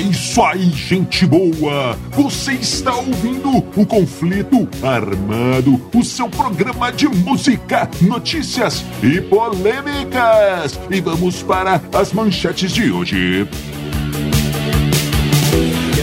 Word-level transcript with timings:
isso 0.00 0.42
aí, 0.42 0.70
gente 0.70 1.26
boa! 1.26 1.96
Você 2.12 2.52
está 2.52 2.94
ouvindo 2.94 3.58
o 3.58 3.86
Conflito 3.86 4.68
Armado, 4.82 5.80
o 5.94 6.02
seu 6.02 6.28
programa 6.28 6.90
de 6.90 7.08
música, 7.08 7.88
notícias 8.00 8.84
e 9.02 9.20
polêmicas. 9.20 10.78
E 10.90 11.00
vamos 11.00 11.42
para 11.42 11.80
as 11.92 12.12
manchetes 12.12 12.72
de 12.72 12.90
hoje. 12.90 13.46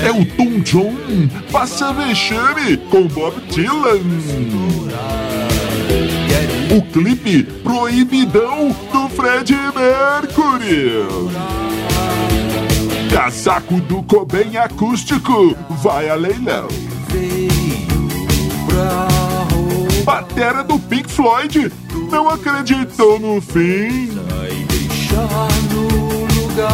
Elton 0.06 0.60
John 0.60 0.96
passa 1.52 1.92
vexame 1.92 2.78
com 2.90 3.08
Bob 3.08 3.36
Dylan. 3.50 4.00
O 6.70 6.82
clipe 6.92 7.44
Proibidão 7.64 8.76
do 8.92 9.10
Fred 9.10 9.54
Mercury. 9.54 11.67
Casaco 13.12 13.80
do 13.82 14.04
Coben 14.04 14.58
acústico 14.58 15.56
vai 15.82 16.10
a 16.10 16.16
leilão. 16.16 16.68
Batera 20.04 20.64
do 20.64 20.78
Pink 20.80 21.10
Floyd 21.10 21.72
não 22.12 22.30
acreditou 22.30 23.20
no 23.20 23.42
fim. 23.42 24.10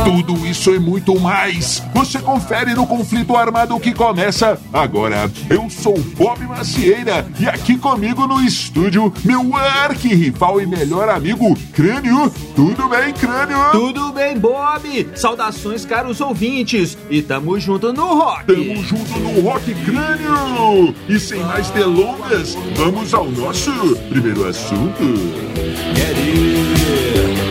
Tudo 0.04 0.46
isso 0.46 0.74
e 0.74 0.80
muito 0.80 1.20
mais 1.20 1.82
você 1.94 2.20
confere 2.20 2.74
no 2.74 2.86
conflito 2.86 3.36
armado 3.36 3.80
que 3.80 3.94
começa 3.94 4.60
agora. 4.74 5.32
Eu 5.50 5.70
sou 5.70 5.98
Bob 6.18 6.46
Macieira 6.46 7.26
e 7.40 7.48
aqui 7.48 7.78
comigo 7.78 8.28
no 8.28 8.42
estúdio, 8.42 9.14
meu 9.24 9.56
arquirrival 9.56 10.60
e 10.60 10.66
melhor 10.66 11.08
amigo, 11.08 11.56
Crânio. 11.74 12.30
Tudo 12.56 12.90
bem, 12.90 13.14
Crânio? 13.14 13.58
Tudo 13.72 14.12
bem, 14.12 14.38
Bob? 14.38 15.10
Saudações, 15.16 15.86
caros 15.86 16.20
ouvintes. 16.20 16.98
E 17.10 17.22
tamo 17.22 17.60
junto 17.60 17.94
no 17.94 18.20
rock. 18.20 18.46
Tamo 18.46 18.84
junto 18.84 19.20
no 19.20 19.42
Rock 19.42 19.74
Crânio. 19.86 20.94
E 21.08 21.20
sem 21.20 21.40
mais 21.44 21.70
delongas, 21.70 22.58
vamos 22.76 23.14
ao 23.14 23.26
nosso 23.32 23.72
primeiro 24.10 24.48
assunto. 24.48 25.04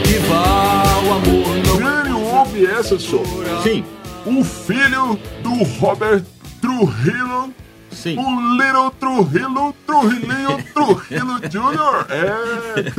Que 0.05 0.19
vá 0.29 0.83
o 1.07 1.13
amor 1.15 1.62
não 2.53 2.61
Crânio, 2.61 2.67
ouve 2.67 2.67
essa 2.67 2.99
só. 2.99 3.19
Sim, 3.63 3.85
O 4.25 4.45
filho 4.45 5.19
do 5.43 5.65
Robert 5.81 6.23
Trujillo 6.61 7.53
sim. 7.93 8.17
O 8.19 8.57
Little 8.57 8.91
Trujillo, 8.93 9.75
Trujillo, 9.87 10.63
Trujillo 10.75 11.41
Jr. 11.49 12.07
É. 12.11 12.93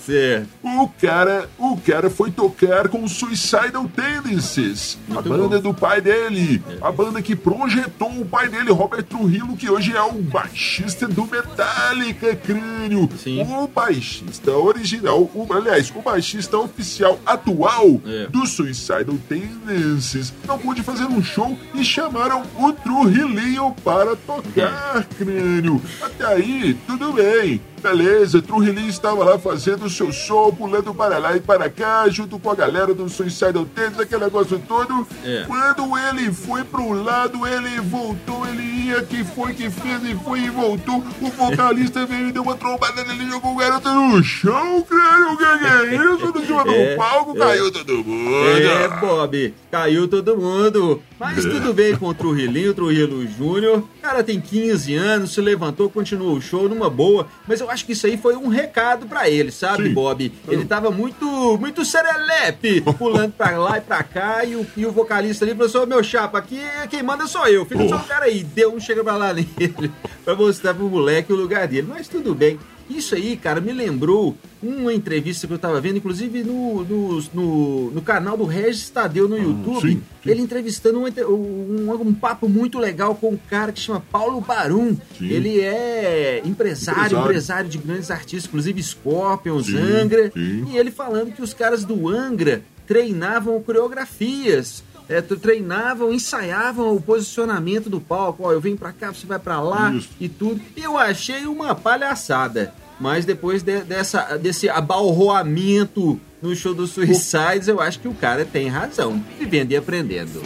Certo. 0.00 0.48
O 0.62 0.88
cara, 1.00 1.48
o 1.58 1.76
cara 1.78 2.10
foi 2.10 2.30
tocar 2.30 2.88
com 2.88 3.06
Suicidal 3.08 3.88
Tendencies, 3.88 4.98
a 5.10 5.20
banda 5.22 5.60
bom. 5.60 5.70
do 5.70 5.74
pai 5.74 6.00
dele, 6.00 6.62
a 6.80 6.90
banda 6.92 7.20
que 7.22 7.34
projetou 7.36 8.10
o 8.20 8.24
pai 8.24 8.48
dele, 8.48 8.70
Robert 8.72 9.04
Trujillo, 9.04 9.56
que 9.56 9.68
hoje 9.70 9.94
é 9.96 10.02
o 10.02 10.12
baixista 10.22 11.06
do 11.06 11.24
Metallica, 11.26 12.34
crânio. 12.36 13.08
Sim. 13.22 13.42
O 13.42 13.66
baixista 13.68 14.50
original, 14.52 15.20
o, 15.34 15.46
aliás, 15.52 15.92
o 15.94 16.00
baixista 16.00 16.58
oficial 16.58 17.18
atual 17.24 18.00
É. 18.06 18.26
do 18.28 18.46
Suicidal 18.46 19.16
Tendencies 19.28 20.32
não 20.46 20.58
pôde 20.58 20.82
fazer 20.82 21.04
um 21.04 21.22
show 21.22 21.56
e 21.74 21.84
chamaram 21.84 22.42
o 22.58 22.72
Trujillo 22.72 23.74
para 23.84 24.16
tocar, 24.16 24.33
crânio. 24.42 25.80
Até 26.02 26.26
aí, 26.26 26.74
tudo 26.86 27.12
bem. 27.12 27.60
Beleza, 27.84 28.40
Trujillo 28.40 28.80
estava 28.80 29.22
lá 29.22 29.38
fazendo 29.38 29.84
o 29.84 29.90
seu 29.90 30.10
show, 30.10 30.50
pulando 30.50 30.94
para 30.94 31.18
lá 31.18 31.36
e 31.36 31.40
para 31.40 31.68
cá, 31.68 32.08
junto 32.08 32.38
com 32.38 32.50
a 32.50 32.54
galera 32.54 32.94
do 32.94 33.10
Suicidal 33.10 33.66
Tendencies, 33.66 34.00
aquele 34.00 34.24
negócio 34.24 34.58
todo. 34.66 35.06
É. 35.22 35.44
Quando 35.46 35.98
ele 35.98 36.32
foi 36.32 36.64
para 36.64 36.80
um 36.80 37.04
lado, 37.04 37.46
ele 37.46 37.80
voltou, 37.82 38.46
ele 38.48 38.62
ia, 38.86 39.02
que 39.02 39.22
foi 39.22 39.52
que 39.52 39.68
fez, 39.68 40.02
e 40.02 40.14
foi 40.14 40.40
e 40.40 40.48
voltou. 40.48 41.04
O 41.20 41.28
vocalista 41.28 42.06
veio 42.06 42.28
e 42.28 42.32
deu 42.32 42.42
uma 42.42 42.54
trombada 42.54 43.04
nele, 43.04 43.30
jogou 43.30 43.52
o 43.52 43.56
garoto 43.56 43.92
no 43.92 44.24
chão, 44.24 44.82
crânio. 44.88 45.32
O 45.32 45.36
que 45.36 45.44
é 45.44 45.94
isso? 45.94 46.32
No 46.32 46.46
cima 46.46 46.64
É, 46.74 46.94
do 46.94 46.96
palco, 46.96 47.36
é. 47.36 47.38
caiu 47.38 47.70
todo 47.70 48.02
mundo. 48.02 48.34
É, 48.46 48.88
Bob, 48.88 49.54
caiu 49.70 50.08
todo 50.08 50.38
mundo. 50.38 51.02
Mas 51.24 51.44
tudo 51.44 51.72
bem 51.72 51.96
com 51.96 52.06
o 52.06 52.14
Trujillinho, 52.14 52.72
o 52.72 52.74
Trujillo 52.74 53.26
Júnior. 53.26 53.78
O 53.78 54.02
cara 54.02 54.22
tem 54.22 54.38
15 54.38 54.94
anos, 54.94 55.32
se 55.32 55.40
levantou, 55.40 55.88
continuou 55.88 56.36
o 56.36 56.40
show 56.42 56.68
numa 56.68 56.90
boa. 56.90 57.26
Mas 57.48 57.60
eu 57.60 57.70
acho 57.70 57.86
que 57.86 57.92
isso 57.92 58.06
aí 58.06 58.18
foi 58.18 58.36
um 58.36 58.48
recado 58.48 59.06
pra 59.06 59.28
ele, 59.28 59.50
sabe, 59.50 59.84
Sim. 59.88 59.94
Bob? 59.94 60.30
Ele 60.46 60.64
tava 60.66 60.90
muito, 60.90 61.56
muito 61.58 61.84
serelepe, 61.84 62.82
pulando 62.98 63.32
pra 63.32 63.56
lá 63.56 63.78
e 63.78 63.80
pra 63.80 64.02
cá. 64.02 64.44
E 64.44 64.54
o, 64.54 64.66
e 64.76 64.84
o 64.84 64.92
vocalista 64.92 65.44
ali 65.44 65.52
falou 65.52 65.66
assim: 65.66 65.78
"Ô, 65.78 65.86
meu 65.86 66.04
chapa, 66.04 66.38
aqui 66.38 66.60
quem 66.90 67.02
manda 67.02 67.26
sou 67.26 67.46
eu. 67.46 67.64
Fica 67.64 67.88
só 67.88 67.96
o 67.96 68.04
cara 68.04 68.26
aí. 68.26 68.44
Deu 68.44 68.74
um 68.74 68.78
chega 68.80 69.02
pra 69.02 69.16
lá 69.16 69.32
nele 69.34 69.90
pra 70.24 70.34
mostrar 70.34 70.74
pro 70.74 70.88
moleque 70.88 71.32
o 71.32 71.36
lugar 71.36 71.66
dele. 71.66 71.86
Mas 71.88 72.06
tudo 72.06 72.34
bem. 72.34 72.58
Isso 72.88 73.14
aí, 73.14 73.36
cara, 73.36 73.60
me 73.60 73.72
lembrou 73.72 74.36
uma 74.62 74.92
entrevista 74.92 75.46
que 75.46 75.52
eu 75.52 75.58
tava 75.58 75.80
vendo, 75.80 75.96
inclusive 75.98 76.42
no, 76.42 76.84
no, 76.84 77.22
no, 77.34 77.90
no 77.90 78.02
canal 78.02 78.36
do 78.36 78.44
Regis 78.44 78.88
Tadeu 78.90 79.28
no 79.28 79.36
YouTube. 79.38 79.80
sim, 79.80 80.02
sim. 80.22 80.30
Ele 80.30 80.40
entrevistando 80.42 81.00
um, 81.00 81.04
um, 81.32 81.92
um 82.08 82.14
papo 82.14 82.48
muito 82.48 82.78
legal 82.78 83.14
com 83.14 83.30
um 83.30 83.36
cara 83.36 83.72
que 83.72 83.80
chama 83.80 84.02
Paulo 84.12 84.40
Barum. 84.40 84.96
Sim. 85.18 85.28
Ele 85.28 85.60
é 85.60 86.40
empresário, 86.44 87.00
Empresário. 87.02 87.18
empresário, 87.24 87.70
de 87.70 87.78
grandes 87.78 88.10
artistas, 88.10 88.46
inclusive 88.46 88.82
Scorpions, 88.82 89.68
Angra. 89.74 90.32
E 90.36 90.76
ele 90.76 90.90
falando 90.90 91.32
que 91.32 91.42
os 91.42 91.52
caras 91.54 91.84
do 91.84 92.08
Angra 92.08 92.62
treinavam 92.86 93.60
coreografias. 93.62 94.82
É, 95.08 95.20
tu- 95.20 95.36
treinavam, 95.36 96.12
ensaiavam 96.12 96.94
o 96.94 97.00
posicionamento 97.00 97.88
do 97.90 98.00
palco. 98.00 98.44
Ó, 98.46 98.52
eu 98.52 98.60
venho 98.60 98.76
pra 98.76 98.92
cá, 98.92 99.12
você 99.12 99.26
vai 99.26 99.38
pra 99.38 99.60
lá 99.60 99.92
Isso. 99.92 100.08
e 100.20 100.28
tudo. 100.28 100.60
Eu 100.76 100.96
achei 100.98 101.46
uma 101.46 101.74
palhaçada. 101.74 102.72
Mas 103.00 103.24
depois 103.24 103.62
de- 103.62 103.80
dessa, 103.82 104.36
desse 104.38 104.68
abalroamento 104.68 106.18
no 106.40 106.54
show 106.54 106.72
do 106.72 106.86
Suicides, 106.86 107.66
eu 107.66 107.80
acho 107.80 107.98
que 107.98 108.06
o 108.08 108.14
cara 108.14 108.44
tem 108.44 108.68
razão. 108.68 109.20
Vivendo 109.38 109.72
e 109.72 109.76
aprendendo. 109.76 110.40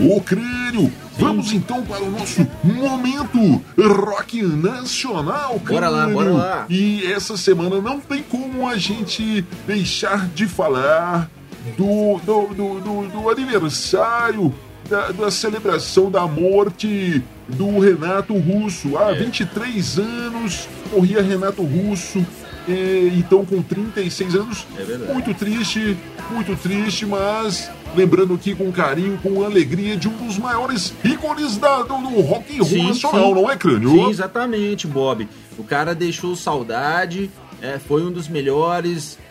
Ô, 0.00 0.20
crânio, 0.20 0.92
vamos 1.16 1.52
então 1.52 1.82
para 1.84 2.02
o 2.02 2.10
nosso 2.10 2.44
momento 2.64 3.62
rock 3.78 4.42
nacional, 4.42 5.60
crânio. 5.60 5.64
Bora 5.74 5.88
lá, 5.88 6.08
bora 6.08 6.30
lá. 6.32 6.66
E 6.68 7.06
essa 7.12 7.36
semana 7.36 7.80
não 7.80 8.00
tem 8.00 8.22
como 8.22 8.66
a 8.68 8.76
gente 8.76 9.42
deixar 9.66 10.26
de 10.30 10.48
falar 10.48 11.30
do, 11.76 12.18
do, 12.24 12.54
do, 12.54 12.80
do- 12.80 13.08
do 13.08 13.30
aniversário 13.30 14.52
da, 14.88 15.10
da 15.12 15.30
celebração 15.30 16.10
da 16.10 16.26
morte 16.26 17.22
do 17.48 17.78
Renato 17.78 18.34
Russo. 18.36 18.96
Há 18.98 19.12
É. 19.12 19.14
23 19.14 19.98
anos 19.98 20.68
morria 20.92 21.22
Renato 21.22 21.62
Russo. 21.62 22.24
e, 22.68 23.12
então, 23.16 23.44
com 23.44 23.60
36 23.62 24.34
anos, 24.34 24.66
É 24.78 25.12
muito 25.12 25.34
triste, 25.34 25.96
muito 26.30 26.54
triste, 26.56 27.04
mas 27.06 27.70
lembrando 27.96 28.34
aqui 28.34 28.54
com 28.54 28.70
carinho, 28.72 29.18
com 29.22 29.42
alegria 29.44 29.96
de 29.96 30.08
um 30.08 30.16
dos 30.26 30.38
maiores 30.38 30.92
ícones 31.04 31.56
da, 31.58 31.82
do, 31.82 31.96
do 31.98 32.20
rock 32.20 32.54
and 32.54 32.58
roll 32.62 32.66
Sim, 32.68 32.88
nacional, 32.88 33.28
sim. 33.28 33.34
não 33.34 33.50
é, 33.50 33.56
Crânio? 33.56 33.90
Sim, 33.90 34.10
exatamente, 34.10 34.86
Bob. 34.86 35.28
O 35.58 35.64
cara 35.64 35.94
deixou 35.94 36.34
saudade, 36.36 37.30
é, 37.60 37.78
foi 37.78 38.02
um 38.04 38.10
dos 38.12 38.28
melhores, 38.28 39.18
é, 39.18 39.21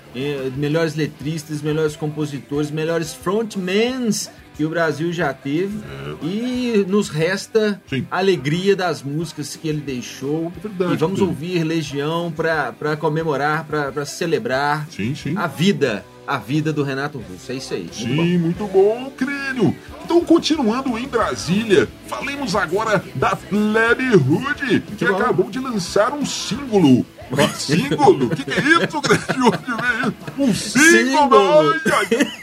melhores 0.55 0.95
letristas, 0.95 1.61
melhores 1.61 1.95
compositores, 1.95 2.69
melhores 2.71 3.13
frontmans 3.13 4.29
que 4.55 4.65
o 4.65 4.69
Brasil 4.69 5.11
já 5.13 5.33
teve. 5.33 5.79
E 6.21 6.85
nos 6.87 7.09
resta 7.09 7.81
Sim. 7.87 8.05
a 8.11 8.17
alegria 8.17 8.75
das 8.75 9.01
músicas 9.01 9.55
que 9.55 9.67
ele 9.67 9.81
deixou. 9.81 10.51
Verdade, 10.61 10.93
e 10.93 10.97
vamos 10.97 11.21
ouvir 11.21 11.63
Legião 11.63 12.31
para 12.31 12.95
comemorar, 12.97 13.65
para 13.65 14.05
celebrar 14.05 14.87
Sim, 14.89 15.15
sim. 15.15 15.33
a 15.37 15.47
vida, 15.47 16.05
a 16.27 16.37
vida 16.37 16.73
do 16.73 16.83
Renato 16.83 17.17
Russo. 17.17 17.51
É 17.51 17.55
isso 17.55 17.73
aí. 17.73 17.89
muito 17.89 18.05
bom. 18.15 18.23
Sim, 18.23 18.37
muito 18.37 18.67
bom, 18.67 19.11
crânio. 19.17 19.75
Então, 20.03 20.21
continuando 20.25 20.97
em 20.97 21.07
Brasília, 21.07 21.87
falemos 22.07 22.55
agora 22.55 23.03
da 23.15 23.35
Plebe 23.35 24.09
Hood, 24.15 24.81
que 24.97 25.05
bom. 25.05 25.15
acabou 25.15 25.49
de 25.49 25.59
lançar 25.59 26.13
um 26.13 26.25
símbolo. 26.25 27.05
Um 27.31 27.53
símbolo? 27.53 28.25
O 28.25 28.29
que, 28.35 28.43
que 28.43 28.51
é 28.51 28.85
isso, 28.85 29.01
grande? 29.01 30.15
Um 30.37 30.53
símbolo! 30.53 31.73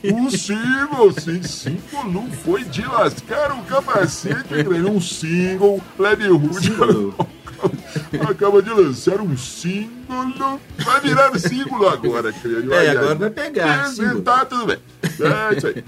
Um 0.05 0.31
símbolo, 0.31 1.21
sim, 1.21 1.43
símbolo 1.43 2.29
foi 2.45 2.65
de 2.65 2.83
lascar 2.83 3.53
o 3.53 3.63
capacete, 3.63 4.49
grande. 4.49 4.91
Um 4.91 5.01
símbolo, 5.01 5.83
Plebe 5.97 6.29
Hood. 6.31 7.15
Acaba 8.29 8.63
de 8.63 8.71
lançar 8.71 9.21
um 9.21 9.37
símbolo. 10.09 10.61
Vai 10.79 11.01
virar 11.01 11.39
símbolo 11.39 11.89
agora, 11.89 12.33
crânio. 12.33 12.73
É, 12.73 12.91
agora 12.91 13.15
vai 13.15 13.31
pegar. 13.31 13.93
É, 13.99 14.21
tá, 14.23 14.45
tudo 14.45 14.67
bem. 14.67 14.79
É 15.03 15.57
isso 15.57 15.67
aí. 15.67 15.85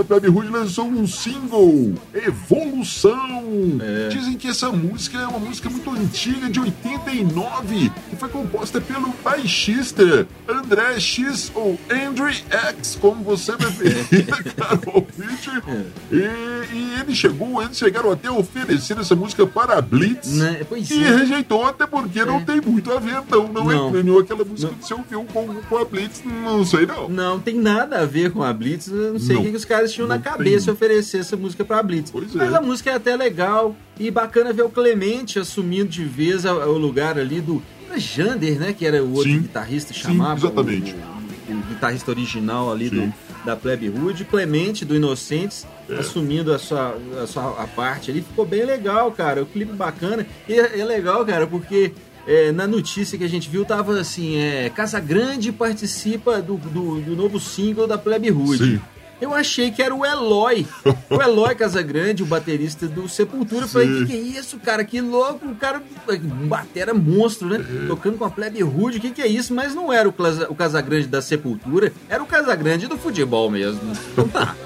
A 0.00 0.04
Plebe 0.04 0.28
Rude 0.28 0.48
lançou 0.48 0.86
um 0.86 1.06
single, 1.06 1.94
Evolução. 2.14 3.78
É. 3.80 4.08
Dizem 4.08 4.36
que 4.36 4.48
essa 4.48 4.70
música 4.70 5.18
é 5.18 5.26
uma 5.26 5.38
música 5.38 5.68
muito 5.68 5.90
antiga, 5.90 6.48
de 6.48 6.60
89, 6.60 7.92
que 8.10 8.16
foi 8.16 8.28
composta 8.28 8.80
pelo 8.80 9.12
baixista 9.22 10.26
André 10.48 10.98
X 10.98 11.50
ou 11.54 11.78
Andrew 11.90 12.28
X, 12.28 12.96
como 13.00 13.22
você 13.22 13.52
preferir, 13.52 14.26
caro 14.56 14.80
ouvinte. 14.86 15.50
É. 15.66 16.14
E, 16.14 16.76
e 16.76 17.00
ele 17.00 17.14
chegou, 17.14 17.62
eles 17.62 17.76
chegaram 17.76 18.12
até 18.12 18.28
a 18.28 18.32
oferecer 18.32 18.98
essa 18.98 19.14
música 19.14 19.46
para 19.46 19.78
a 19.78 19.80
Blitz 19.80 20.32
né? 20.32 20.60
e 20.90 21.04
é. 21.04 21.16
rejeitou, 21.16 21.66
até 21.66 21.86
porque 21.86 22.24
não 22.24 22.38
é. 22.38 22.44
tem 22.44 22.60
muito 22.60 22.92
a 22.92 22.98
ver, 22.98 23.22
não. 23.30 23.57
Não, 23.64 23.90
não. 23.90 24.18
é 24.18 24.20
aquela 24.20 24.44
música 24.44 24.70
não. 24.70 24.78
que 24.78 24.86
você 24.86 24.94
ouviu 24.94 25.24
com, 25.24 25.54
com 25.54 25.76
a 25.76 25.84
Blitz, 25.84 26.22
não 26.24 26.64
sei 26.64 26.86
não. 26.86 27.08
Não, 27.08 27.40
tem 27.40 27.56
nada 27.56 28.00
a 28.00 28.04
ver 28.04 28.30
com 28.32 28.42
a 28.42 28.52
Blitz, 28.52 28.88
não 28.88 29.18
sei 29.18 29.36
o 29.36 29.42
que, 29.42 29.50
que 29.50 29.56
os 29.56 29.64
caras 29.64 29.92
tinham 29.92 30.06
na 30.06 30.18
cabeça 30.18 30.66
tem. 30.66 30.74
oferecer 30.74 31.18
essa 31.18 31.36
música 31.36 31.64
para 31.64 31.78
a 31.78 31.82
Blitz. 31.82 32.10
Pois 32.10 32.34
Mas 32.34 32.54
a 32.54 32.60
música 32.60 32.90
é 32.90 32.94
até 32.94 33.16
legal 33.16 33.76
e 33.98 34.10
bacana 34.10 34.52
ver 34.52 34.62
o 34.62 34.70
Clemente 34.70 35.38
assumindo 35.38 35.88
de 35.88 36.04
vez 36.04 36.44
o 36.44 36.78
lugar 36.78 37.18
ali 37.18 37.40
do 37.40 37.62
Jander, 37.96 38.58
né? 38.58 38.72
Que 38.72 38.86
era 38.86 39.02
o 39.02 39.12
outro 39.14 39.30
Sim. 39.30 39.40
guitarrista 39.40 39.94
chamava. 39.94 40.40
Sim, 40.40 40.46
exatamente. 40.46 40.94
O, 41.48 41.52
o, 41.52 41.62
guitarrista 41.68 42.10
original 42.10 42.70
ali 42.70 42.90
do, 42.90 43.12
da 43.44 43.56
Plebe 43.56 43.88
Rude. 43.88 44.24
Clemente 44.24 44.84
do 44.84 44.94
Inocentes 44.94 45.66
é. 45.88 45.94
assumindo 45.94 46.52
a 46.52 46.58
sua, 46.58 46.98
a 47.22 47.26
sua 47.26 47.62
a 47.62 47.66
parte 47.66 48.10
ali. 48.10 48.20
Ficou 48.20 48.44
bem 48.44 48.64
legal, 48.64 49.10
cara. 49.12 49.42
O 49.42 49.46
clipe 49.46 49.72
bacana. 49.72 50.26
E 50.48 50.54
é, 50.54 50.80
é 50.80 50.84
legal, 50.84 51.24
cara, 51.24 51.46
porque 51.46 51.92
é, 52.28 52.52
na 52.52 52.66
notícia 52.66 53.16
que 53.16 53.24
a 53.24 53.28
gente 53.28 53.48
viu 53.48 53.64
tava 53.64 53.98
assim: 53.98 54.36
é, 54.36 54.68
Casa 54.68 55.00
Grande 55.00 55.50
participa 55.50 56.42
do, 56.42 56.58
do, 56.58 57.00
do 57.00 57.16
novo 57.16 57.40
single 57.40 57.86
da 57.86 57.96
Plebe 57.96 58.28
Rude. 58.28 58.76
Sim. 58.76 58.80
Eu 59.18 59.34
achei 59.34 59.72
que 59.72 59.82
era 59.82 59.92
o 59.92 60.06
Eloy. 60.06 60.64
O 61.10 61.20
Eloy 61.20 61.52
Casagrande, 61.54 62.22
o 62.22 62.26
baterista 62.26 62.86
do 62.86 63.08
Sepultura. 63.08 63.64
Eu 63.64 63.68
falei, 63.68 63.88
que, 63.88 64.06
que 64.06 64.12
é 64.12 64.16
isso, 64.16 64.60
cara? 64.60 64.84
Que 64.84 65.00
louco, 65.00 65.44
o 65.44 65.56
cara, 65.56 65.82
batera 66.44 66.94
monstro, 66.94 67.48
né? 67.48 67.64
É. 67.84 67.86
Tocando 67.88 68.16
com 68.16 68.24
a 68.24 68.30
plebe 68.30 68.62
rude, 68.62 69.00
que 69.00 69.10
que 69.10 69.20
é 69.20 69.26
isso? 69.26 69.52
Mas 69.52 69.74
não 69.74 69.92
era 69.92 70.08
o, 70.08 70.14
o 70.50 70.54
Casagrande 70.54 71.08
da 71.08 71.20
Sepultura, 71.20 71.92
era 72.08 72.22
o 72.22 72.26
Casagrande 72.26 72.86
do 72.86 72.96
futebol 72.96 73.50
mesmo. 73.50 73.80
Então 74.12 74.28
tá. 74.28 74.54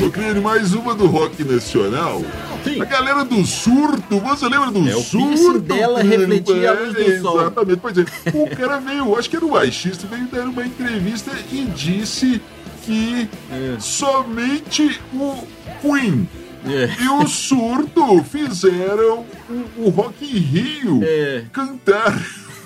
Eu 0.00 0.12
queria 0.12 0.40
mais 0.40 0.74
uma 0.74 0.94
do 0.94 1.06
rock 1.06 1.42
nacional. 1.44 2.22
Sim. 2.64 2.80
A 2.80 2.84
galera 2.84 3.24
do 3.24 3.44
surto, 3.44 4.18
você 4.20 4.48
lembra 4.48 4.70
do 4.70 4.88
é, 4.88 4.92
surto? 4.92 5.56
O 5.56 5.58
dela 5.60 6.02
refletia 6.02 6.70
a 6.70 6.74
luz 6.74 6.94
do 6.94 7.02
é, 7.02 7.20
sol. 7.20 7.40
Exatamente, 7.40 7.80
pois 7.80 7.98
é. 7.98 8.04
O 8.34 8.56
cara 8.56 8.78
veio, 8.78 9.18
acho 9.18 9.30
que 9.30 9.36
era 9.36 9.44
o 9.44 9.50
baixista, 9.50 10.06
veio 10.06 10.26
dar 10.26 10.46
uma 10.46 10.64
entrevista 10.64 11.30
e 11.52 11.64
disse 11.66 12.40
que 12.84 13.28
é. 13.50 13.76
somente 13.78 15.00
o 15.12 15.46
Queen 15.80 16.28
é. 16.66 17.02
e 17.02 17.08
o 17.08 17.26
surto 17.26 18.22
fizeram 18.24 19.24
o, 19.48 19.86
o 19.86 19.90
Rock 19.90 20.24
in 20.24 20.38
Rio 20.38 21.00
é. 21.02 21.44
cantar. 21.52 22.12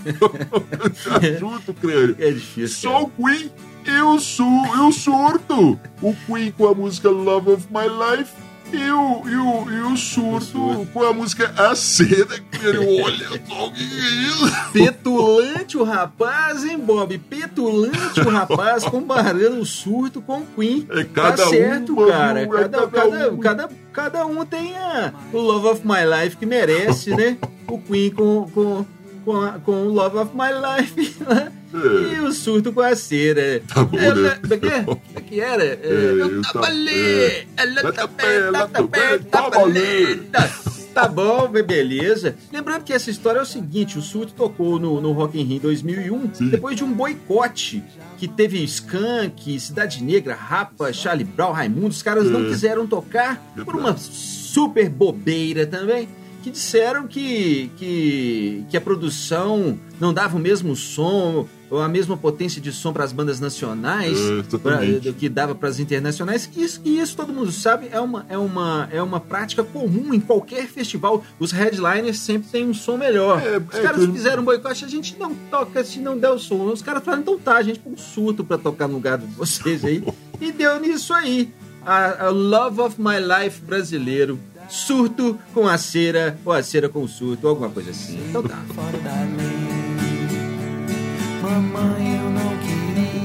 cantar 0.04 1.22
junto, 1.38 1.74
crânio. 1.74 2.16
É 2.18 2.30
difícil. 2.30 2.90
Só 2.90 3.02
o 3.02 3.10
Queen 3.10 3.50
e 3.84 4.20
su 4.20 4.44
e 4.44 4.80
o 4.80 4.92
surto. 4.92 5.78
O 6.00 6.14
Queen 6.26 6.52
com 6.52 6.68
a 6.68 6.74
música 6.74 7.10
Love 7.10 7.50
of 7.50 7.66
My 7.70 7.86
Life 7.88 8.32
e 8.76 8.90
o, 8.90 9.22
e 9.28 9.36
o, 9.36 9.70
e 9.70 9.92
o 9.92 9.96
surto 9.96 10.86
com 10.92 11.04
a 11.04 11.12
música 11.12 11.52
A 11.56 11.74
Seda, 11.74 12.36
ele 12.62 12.78
olha 13.02 13.28
só 13.46 13.66
o 13.66 13.72
que 13.72 13.82
é 13.82 14.10
isso. 14.26 14.72
Petulante 14.72 15.76
o 15.76 15.84
rapaz, 15.84 16.64
hein, 16.64 16.78
Bob? 16.78 17.16
Petulante 17.18 18.20
o 18.20 18.28
rapaz 18.30 18.84
comparando 18.84 19.60
o 19.60 19.66
surto 19.66 20.20
com 20.20 20.38
o 20.38 20.46
Queen. 20.56 20.86
É 20.90 21.04
cada 21.04 21.36
tá 21.36 21.48
certo, 21.48 21.92
um, 21.92 22.08
cara. 22.08 22.40
É 22.40 22.46
cada, 22.46 22.86
cada, 22.86 23.32
um. 23.32 23.38
Cada, 23.38 23.68
cada, 23.92 24.26
um 24.26 24.44
tem 24.44 24.76
a, 24.76 25.12
o 25.32 25.38
Love 25.38 25.68
of 25.68 25.82
My 25.86 26.04
Life 26.04 26.36
que 26.36 26.46
merece, 26.46 27.10
né? 27.10 27.36
O 27.68 27.78
Queen 27.78 28.10
com, 28.10 28.50
com, 28.52 28.86
com, 29.24 29.40
a, 29.40 29.52
com 29.52 29.72
o 29.72 29.92
Love 29.92 30.18
of 30.18 30.30
My 30.34 30.50
Life, 30.52 31.16
né? 31.24 31.52
É. 31.74 32.14
E 32.16 32.20
o 32.20 32.32
surto 32.32 32.72
com 32.72 32.80
a 32.80 32.94
cera. 32.94 33.62
Tá 33.66 33.82
bom, 33.82 33.98
ela, 33.98 34.14
né? 34.14 34.38
É 34.50 34.56
que 34.58 34.66
é? 34.66 34.82
Como 34.82 35.00
é 35.14 35.20
que 35.20 35.40
era? 35.40 35.64
É, 35.64 35.78
eu 36.18 36.42
tava 36.42 36.66
ali! 36.66 37.48
Ela 37.56 37.92
tá 37.92 38.06
bem, 38.06 38.52
tá 38.52 38.66
bem, 38.66 40.18
tá 40.30 40.40
bem. 40.40 40.72
Tá 40.92 41.08
bom, 41.08 41.48
beleza. 41.48 42.36
Lembrando 42.52 42.84
que 42.84 42.92
essa 42.92 43.10
história 43.10 43.38
é 43.38 43.42
o 43.42 43.46
seguinte: 43.46 43.98
o 43.98 44.02
Surto 44.02 44.34
tocou 44.34 44.78
no, 44.78 45.00
no 45.00 45.12
Rock 45.12 45.40
in 45.40 45.44
Rio 45.44 45.56
em 45.56 45.60
2001, 45.60 46.34
Sim. 46.34 46.48
depois 46.48 46.76
de 46.76 46.84
um 46.84 46.92
boicote 46.92 47.82
que 48.18 48.28
teve 48.28 48.62
Skank, 48.64 49.58
Cidade 49.58 50.04
Negra, 50.04 50.34
Rapa, 50.34 50.92
Charlie 50.92 51.24
Brown, 51.24 51.52
Raimundo. 51.52 51.88
Os 51.88 52.02
caras 52.02 52.26
é. 52.26 52.28
não 52.28 52.44
quiseram 52.44 52.86
tocar 52.86 53.42
por 53.64 53.74
uma 53.74 53.96
super 53.96 54.90
bobeira 54.90 55.66
também 55.66 56.08
que 56.42 56.50
disseram 56.50 57.06
que, 57.06 57.70
que, 57.76 58.64
que 58.68 58.76
a 58.76 58.80
produção 58.80 59.78
não 60.00 60.12
dava 60.12 60.36
o 60.36 60.40
mesmo 60.40 60.74
som 60.74 61.46
ou 61.70 61.80
a 61.80 61.88
mesma 61.88 62.18
potência 62.18 62.60
de 62.60 62.70
som 62.70 62.92
para 62.92 63.02
as 63.02 63.12
bandas 63.12 63.40
nacionais 63.40 64.18
é, 64.18 64.58
pra, 64.58 64.76
do 64.76 65.14
que 65.14 65.26
dava 65.26 65.54
para 65.54 65.70
as 65.70 65.78
internacionais. 65.78 66.50
E 66.54 66.62
isso, 66.62 66.82
e 66.84 67.00
isso 67.00 67.16
todo 67.16 67.32
mundo 67.32 67.50
sabe 67.50 67.88
é 67.90 67.98
uma, 67.98 68.26
é, 68.28 68.36
uma, 68.36 68.88
é 68.92 69.02
uma 69.02 69.18
prática 69.18 69.64
comum 69.64 70.12
em 70.12 70.20
qualquer 70.20 70.66
festival. 70.66 71.24
Os 71.38 71.50
headliners 71.50 72.18
sempre 72.18 72.50
têm 72.50 72.66
um 72.66 72.74
som 72.74 72.98
melhor. 72.98 73.40
É, 73.40 73.56
Os 73.56 73.78
é 73.78 73.82
caras 73.82 74.04
que... 74.04 74.12
fizeram 74.12 74.42
um 74.42 74.44
boicote, 74.44 74.84
a 74.84 74.88
gente 74.88 75.16
não 75.18 75.34
toca 75.50 75.82
se 75.82 75.98
não 75.98 76.18
der 76.18 76.30
o 76.30 76.38
som. 76.38 76.64
Os 76.64 76.82
caras 76.82 77.02
falaram, 77.02 77.22
então 77.22 77.38
tá, 77.38 77.56
a 77.56 77.62
gente 77.62 77.78
põe 77.78 77.94
um 77.94 77.96
surto 77.96 78.44
para 78.44 78.58
tocar 78.58 78.86
no 78.86 78.94
lugar 78.94 79.16
de 79.16 79.26
vocês 79.26 79.82
aí. 79.82 80.04
e 80.40 80.52
deu 80.52 80.78
nisso 80.78 81.14
aí. 81.14 81.50
A, 81.86 82.26
a 82.26 82.28
Love 82.28 82.80
of 82.82 83.00
My 83.00 83.16
Life 83.18 83.62
brasileiro 83.62 84.38
surto 84.72 85.38
com 85.52 85.68
a 85.68 85.76
cera, 85.76 86.38
ou 86.44 86.52
a 86.52 86.62
cera 86.62 86.88
com 86.88 87.02
o 87.02 87.08
surto, 87.08 87.46
ou 87.46 87.50
alguma 87.50 87.68
coisa 87.68 87.90
assim. 87.90 88.18
Então 88.28 88.42
tá. 88.42 88.58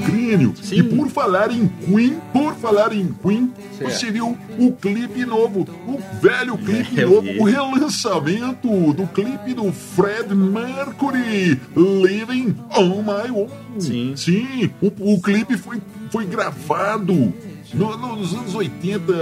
Crânio. 0.06 0.54
E 0.72 0.84
por 0.84 1.08
falar 1.08 1.52
em 1.52 1.68
Queen, 1.68 2.18
por 2.34 2.54
falar 2.56 2.92
em 2.92 3.08
Queen, 3.14 3.54
certo. 3.78 3.94
você 3.94 4.12
viu 4.12 4.38
o 4.60 4.74
clipe 4.74 5.26
novo, 5.26 5.66
o 5.88 6.00
velho 6.22 6.58
clipe 6.58 7.00
é, 7.00 7.06
novo, 7.06 7.28
o 7.40 7.44
relançamento 7.46 8.94
do 8.94 9.08
clipe 9.08 9.54
do 9.54 9.72
Fred 9.72 10.36
Mercury, 10.36 11.60
Living 11.76 12.56
on 12.76 13.04
My 13.04 13.32
Own. 13.32 13.80
Sim. 13.80 14.14
Sim, 14.18 14.70
o, 14.82 15.14
o 15.14 15.22
clipe 15.22 15.56
foi, 15.56 15.82
foi 16.12 16.26
gravado 16.26 17.34
no, 17.74 17.98
no, 17.98 18.16
nos 18.16 18.34
anos 18.34 18.56
80, 18.56 19.14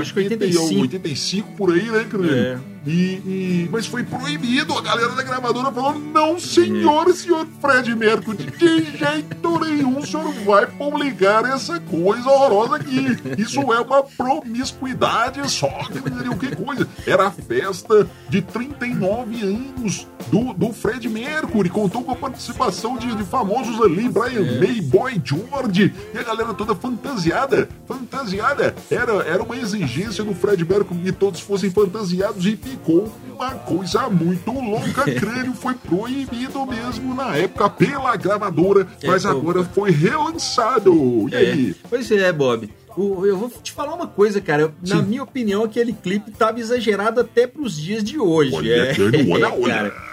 Acho 0.00 0.18
85. 0.18 0.80
85 0.82 1.48
por 1.56 1.72
aí, 1.72 1.90
né, 1.90 2.04
cara? 2.10 2.26
É. 2.26 2.71
E, 2.86 2.90
e, 2.92 3.68
mas 3.70 3.86
foi 3.86 4.02
proibido. 4.02 4.76
A 4.76 4.82
galera 4.82 5.10
da 5.10 5.22
gravadora 5.22 5.70
falou: 5.70 5.98
não, 5.98 6.38
senhor, 6.38 7.12
senhor 7.12 7.46
Fred 7.60 7.94
Mercury, 7.94 8.44
de 8.44 8.96
jeito 8.96 9.58
nenhum 9.60 9.98
o 9.98 10.06
senhor 10.06 10.32
vai 10.44 10.66
publicar 10.66 11.44
essa 11.44 11.78
coisa 11.80 12.28
horrorosa 12.28 12.76
aqui. 12.76 13.16
Isso 13.38 13.60
é 13.72 13.80
uma 13.80 14.02
promiscuidade 14.02 15.48
só, 15.50 15.68
que 15.88 16.56
coisa. 16.56 16.88
Era 17.06 17.28
a 17.28 17.30
festa 17.30 18.08
de 18.28 18.42
39 18.42 19.42
anos 19.42 20.06
do, 20.30 20.52
do 20.52 20.72
Fred 20.72 21.08
Mercury. 21.08 21.68
Contou 21.68 22.02
com 22.02 22.12
a 22.12 22.16
participação 22.16 22.96
de, 22.96 23.14
de 23.14 23.24
famosos 23.24 23.80
ali, 23.80 24.08
Brian 24.08 24.40
é. 24.40 24.58
May, 24.58 24.80
Boy 24.80 25.20
George, 25.24 25.94
e 26.12 26.18
a 26.18 26.22
galera 26.22 26.54
toda 26.54 26.74
fantasiada. 26.74 27.68
Fantasiada. 27.86 28.74
Era, 28.90 29.12
era 29.22 29.42
uma 29.42 29.56
exigência 29.56 30.24
do 30.24 30.34
Fred 30.34 30.64
Mercury 30.64 31.00
que 31.00 31.12
todos 31.12 31.40
fossem 31.40 31.70
fantasiados 31.70 32.46
e 32.46 32.56
ficou 32.72 33.12
uma 33.34 33.50
coisa 33.50 34.08
muito 34.08 34.50
louca. 34.50 35.04
Crânio 35.12 35.52
foi 35.52 35.74
proibido 35.74 36.66
mesmo 36.66 37.14
na 37.14 37.36
época 37.36 37.68
pela 37.70 38.16
gravadora, 38.16 38.86
é, 39.02 39.06
mas 39.06 39.26
agora 39.26 39.62
foi 39.64 39.90
relançado. 39.90 41.28
E 41.30 41.34
é. 41.34 41.38
aí? 41.38 41.76
Pois 41.88 42.10
é, 42.10 42.32
Bob. 42.32 42.68
eu 42.96 43.36
vou 43.36 43.50
te 43.62 43.72
falar 43.72 43.94
uma 43.94 44.06
coisa, 44.06 44.40
cara. 44.40 44.72
Sim. 44.82 44.94
Na 44.94 45.02
minha 45.02 45.22
opinião, 45.22 45.64
aquele 45.64 45.92
clipe 45.92 46.30
tava 46.30 46.60
exagerado 46.60 47.20
até 47.20 47.46
pros 47.46 47.76
dias 47.76 48.02
de 48.02 48.18
hoje. 48.18 48.54
Olha, 48.54 48.72
é, 48.72 48.94
olha, 49.30 49.52
olha. 49.54 49.74
Cara 49.74 50.11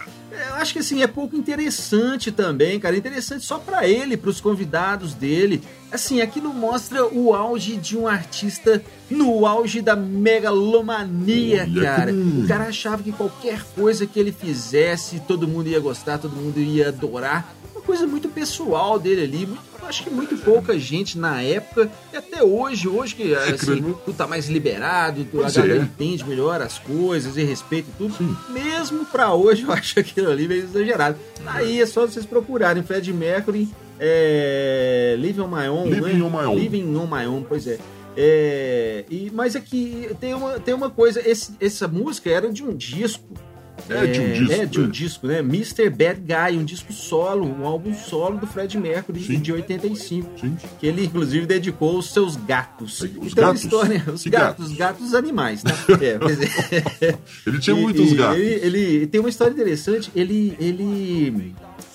eu 0.50 0.56
acho 0.56 0.74
que 0.74 0.80
assim, 0.80 1.02
é 1.02 1.08
pouco 1.08 1.36
interessante 1.36 2.32
também, 2.32 2.80
cara. 2.80 2.98
Interessante 2.98 3.46
só 3.46 3.58
para 3.58 3.88
ele, 3.88 4.18
para 4.18 4.30
os 4.30 4.42
convidados 4.42 5.14
dele. 5.14 5.62
Assim, 5.92 6.22
aquilo 6.22 6.54
mostra 6.54 7.06
o 7.06 7.34
auge 7.34 7.76
de 7.76 7.98
um 7.98 8.08
artista 8.08 8.82
no 9.10 9.46
auge 9.46 9.82
da 9.82 9.96
megalomania, 9.96 11.64
Olha 11.64 11.82
cara. 11.82 12.12
Que... 12.12 12.42
O 12.44 12.48
cara 12.48 12.66
achava 12.66 13.02
que 13.02 13.12
qualquer 13.12 13.64
coisa 13.76 14.06
que 14.06 14.20
ele 14.20 14.32
fizesse, 14.32 15.20
todo 15.22 15.48
mundo 15.48 15.68
ia 15.68 15.80
gostar, 15.80 16.18
todo 16.18 16.36
mundo 16.36 16.60
ia 16.60 16.90
adorar. 16.90 17.56
Coisa 17.90 18.06
muito 18.06 18.30
pessoal 18.30 19.00
dele 19.00 19.24
ali, 19.24 19.46
muito 19.48 19.62
acho 19.82 20.04
que 20.04 20.10
muito 20.12 20.38
pouca 20.38 20.78
gente 20.78 21.18
na 21.18 21.42
época, 21.42 21.90
e 22.14 22.18
até 22.18 22.44
hoje, 22.44 22.88
hoje 22.88 23.16
que 23.16 23.34
É, 23.34 23.38
assim, 23.50 23.82
tudo 23.82 24.14
tá 24.16 24.28
mais 24.28 24.48
liberado, 24.48 25.26
tu- 25.26 25.44
a 25.44 25.50
galera 25.50 25.80
é. 25.80 25.82
entende 25.82 26.24
melhor 26.24 26.62
as 26.62 26.78
coisas 26.78 27.36
e 27.36 27.42
respeita 27.44 27.90
e 27.90 27.94
tudo. 27.98 28.14
Sim. 28.16 28.38
Mesmo 28.50 29.04
pra 29.08 29.34
hoje, 29.34 29.64
eu 29.68 29.72
acho 29.72 30.00
aquilo 30.00 30.30
ali 30.30 30.48
meio 30.48 30.62
exagerado. 30.66 31.18
Aí 31.48 31.82
é 31.82 31.86
só 31.88 32.06
vocês 32.06 32.28
procurarem 32.28 32.84
Fred 32.84 33.12
Mercury, 33.12 33.68
é, 34.00 35.16
Living 35.18 35.42
on 35.42 35.48
My 35.48 35.68
Own, 35.68 35.90
Living 35.90 36.14
né? 36.20 36.24
on 36.24 36.30
My 36.30 36.46
Own. 36.46 36.56
Living 36.56 36.96
on 36.96 37.08
My 37.08 37.26
Own, 37.26 37.44
pois 37.50 37.66
é. 37.66 37.80
É, 38.16 39.06
e, 39.10 39.32
mas 39.34 39.56
aqui 39.56 40.10
tem 40.20 40.36
uma, 40.36 40.60
tem 40.60 40.76
uma 40.76 40.92
coisa, 40.92 41.28
esse- 41.28 41.54
essa 41.60 41.88
música 41.88 42.30
era 42.30 42.52
de 42.52 42.64
um 42.64 42.76
disco. 42.76 43.24
É 43.90 44.06
de 44.08 44.20
um 44.20 44.32
disco, 44.34 44.54
É 44.54 44.66
de 44.66 44.80
um 44.82 44.86
é. 44.86 44.88
disco, 44.88 45.28
né? 45.28 45.40
Mr. 45.40 45.90
Bad 45.90 46.22
Guy, 46.22 46.58
um 46.58 46.64
disco 46.64 46.92
solo, 46.92 47.46
um 47.48 47.66
álbum 47.66 47.94
solo 47.94 48.38
do 48.38 48.48
Fred 48.48 48.78
Mercury 48.78 49.22
Sim. 49.24 49.40
de 49.40 49.52
85. 49.54 50.40
Sim. 50.40 50.58
Que 50.80 50.88
ele, 50.88 51.06
inclusive, 51.06 51.46
dedicou 51.46 51.96
aos 51.98 52.12
seus 52.12 52.36
gatos. 52.36 53.02
Os 53.02 53.32
então, 53.32 53.46
gatos? 53.46 53.64
história, 53.64 54.04
os 54.14 54.24
Que 54.24 54.30
gatos, 54.30 54.68
gatos? 54.70 54.78
gatos 54.78 55.14
animais, 55.14 55.64
tá? 55.64 55.72
É, 56.02 56.18
pois 56.18 56.40
é. 56.42 57.18
Ele 57.46 57.60
tinha 57.60 57.76
E- 57.78 57.80
muitos 57.82 58.12
e 58.12 58.16
gatos. 58.16 58.38
Ele, 58.40 58.48
ele 58.78 59.08
tem 59.08 59.20
uma 59.20 59.30
história 59.30 59.52
interessante. 59.52 60.12
Ele, 60.16 60.56
ele. 60.60 61.54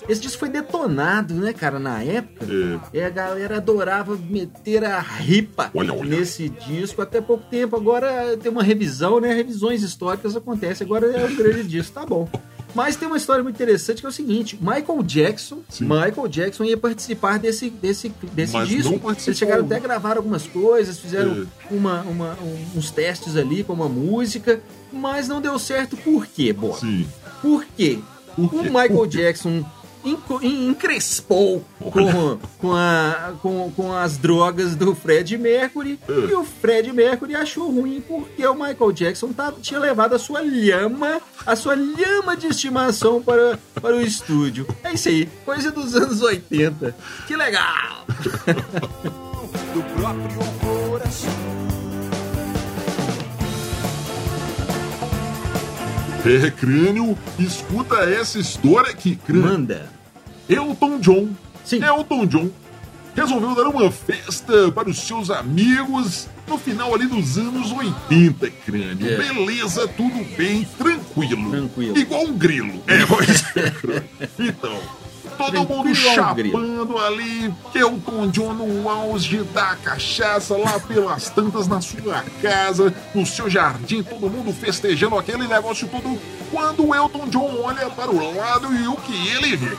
Esse 0.09 0.21
disco 0.21 0.39
foi 0.41 0.49
detonado, 0.51 1.35
né, 1.35 1.53
cara, 1.53 1.79
na 1.79 2.03
época. 2.03 2.47
É. 2.93 2.99
E 2.99 3.01
a 3.03 3.09
galera 3.11 3.57
adorava 3.57 4.17
meter 4.17 4.85
a 4.85 5.01
ripa 5.01 5.71
Olha, 5.75 5.93
olha. 5.95 6.05
nesse 6.05 6.49
disco 6.49 7.01
até 7.01 7.21
pouco 7.21 7.45
tempo. 7.51 7.75
Agora 7.77 8.37
tem 8.37 8.51
uma 8.53 8.63
revisão, 8.63 9.19
né? 9.21 9.33
Revisões 9.33 9.83
históricas 9.83 10.37
acontecem. 10.37 10.85
Agora 10.85 11.07
é 11.07 11.25
um 11.25 11.35
grande 11.35 11.63
disco, 11.69 11.93
tá 11.95 12.05
bom. 12.05 12.29
Mas 12.75 12.97
tem 12.97 13.07
uma 13.07 13.17
história 13.17 13.41
muito 13.43 13.55
interessante 13.55 14.01
que 14.01 14.07
é 14.07 14.09
o 14.09 14.13
seguinte: 14.13 14.59
Michael 14.61 15.01
Jackson, 15.05 15.61
Sim. 15.69 15.85
Michael 15.85 16.27
Jackson 16.29 16.65
ia 16.65 16.77
participar 16.77 17.39
desse, 17.39 17.71
desse, 17.71 18.09
desse 18.33 18.53
Mas 18.53 18.69
disco. 18.69 19.01
Eles 19.27 19.39
chegaram 19.39 19.65
até 19.65 19.77
a 19.77 19.79
gravar 19.79 20.17
algumas 20.17 20.45
coisas, 20.47 20.99
fizeram 20.99 21.47
É. 21.71 21.73
uma, 21.75 22.03
uma- 22.03 22.37
um- 22.43 22.79
uns 22.79 22.91
testes 22.91 23.37
ali 23.37 23.63
com 23.63 23.73
uma 23.73 23.89
música, 23.89 24.61
mas 24.93 25.29
não 25.29 25.41
deu 25.41 25.57
certo. 25.59 25.97
Por 25.97 26.27
quê, 26.27 26.53
Bob? 26.53 26.79
Sim. 26.81 27.07
Por 27.41 27.65
quê? 27.77 28.01
O 28.37 28.43
Michael? 28.65 29.07
Jackson 29.07 29.65
encrespou 30.05 31.65
com, 31.79 32.39
com, 32.59 32.73
a- 32.75 33.33
com- 33.41 33.73
com 33.75 33.93
as 33.93 34.17
drogas 34.17 34.75
do 34.77 34.95
Fred 34.95 35.37
Mercury 35.39 35.99
É. 36.09 36.13
e 36.13 36.35
o 36.35 36.45
Fred 36.45 36.93
Mercury 36.93 37.35
achou 37.35 37.71
ruim 37.71 38.01
porque 38.07 38.47
o 38.47 38.55
Michael 38.55 38.93
Jackson 38.93 39.33
tá- 39.33 39.53
tinha 39.61 39.81
levado 39.81 40.15
a 40.15 40.19
sua 40.19 40.41
lhama, 40.41 41.21
a 41.47 41.57
sua 41.57 41.75
lhama 41.75 42.37
de 42.37 42.47
estimação 42.49 43.23
para, 43.23 43.59
para 43.81 43.97
o 43.97 44.01
estúdio. 44.01 44.67
É 44.83 44.93
isso 44.93 45.09
aí, 45.09 45.27
coisa 45.45 45.71
dos 45.71 45.95
anos 45.95 46.21
80. 46.23 46.95
Que 47.27 47.37
legal! 47.37 48.05
do 49.75 49.83
próprio 49.97 50.39
coração. 50.61 51.54
É, 56.25 56.51
crânio, 56.51 57.17
escuta 57.39 57.97
essa 57.97 58.39
história 58.39 58.91
aqui, 58.91 59.17
crânio. 59.17 59.43
Manda. 59.43 59.91
Elton 60.49 60.99
John. 60.99 61.29
Sim. 61.65 61.83
Elton 61.83 62.27
John 62.27 62.51
resolveu 63.15 63.55
dar 63.55 63.69
uma 63.69 63.91
festa 63.91 64.73
para 64.73 64.89
os 64.89 64.99
seus 64.99 65.31
amigos 65.31 66.29
no 66.49 66.59
final 66.59 66.95
ali 66.95 67.07
dos 67.07 67.39
anos 67.39 67.73
80, 67.73 68.51
crânio. 68.67 69.09
É. 69.09 69.17
Beleza, 69.17 69.87
tudo 69.89 70.25
bem, 70.37 70.67
tranquilo. 70.77 71.51
Tranquilo. 71.51 71.99
Igual 71.99 72.23
um 72.25 72.37
grilo. 72.37 72.83
É, 72.87 73.07
pois 73.07 73.57
é, 73.57 73.71
crânio. 73.71 74.05
Então, 74.39 74.79
todo 75.37 75.69
mundo 75.69 75.95
chapando 75.95 76.99
ali, 76.99 77.53
Elton 77.75 78.29
John 78.29 78.55
no 78.55 78.89
auge 78.89 79.43
da 79.45 79.77
cachaça 79.77 80.57
lá 80.57 80.79
pelas 80.81 81.29
tantas 81.31 81.67
na 81.67 81.81
sua 81.81 82.25
casa, 82.41 82.95
no 83.15 83.27
seu 83.27 83.49
jardim, 83.49 84.03
todo 84.03 84.31
mundo 84.31 84.53
festejando 84.53 85.17
aquele 85.19 85.47
negócio 85.47 85.89
todo. 85.89 86.19
Quando 86.51 86.87
o 86.87 86.95
Elton 86.95 87.27
John 87.31 87.63
olha 87.65 87.91
para 87.91 88.11
o 88.11 88.37
lado 88.37 88.73
e 88.73 88.87
o 88.87 88.95
que 88.97 89.29
ele 89.29 89.57
vê? 89.57 89.77